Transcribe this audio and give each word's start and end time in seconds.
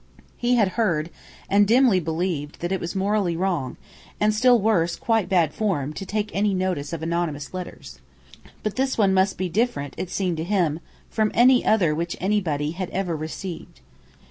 He 0.35 0.55
had 0.55 0.69
heard, 0.69 1.11
and 1.47 1.67
dimly 1.67 1.99
believed, 1.99 2.61
that 2.61 2.71
it 2.71 2.79
was 2.79 2.95
morally 2.95 3.37
wrong, 3.37 3.77
and, 4.19 4.33
still 4.33 4.59
worse, 4.59 4.95
quite 4.95 5.29
bad 5.29 5.53
form, 5.53 5.93
to 5.93 6.07
take 6.07 6.33
notice 6.33 6.91
of 6.91 7.03
anonymous 7.03 7.53
letters. 7.53 7.99
But 8.63 8.77
this 8.77 8.97
one 8.97 9.13
must 9.13 9.37
be 9.37 9.47
different, 9.47 9.93
it 9.97 10.09
seemed 10.09 10.37
to 10.37 10.43
him, 10.43 10.79
from 11.11 11.29
any 11.35 11.63
other 11.63 11.93
which 11.93 12.17
anybody 12.19 12.71
had 12.71 12.89
ever 12.89 13.15
received. 13.15 13.81